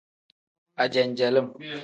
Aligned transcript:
Ajenjelim. 0.81 1.49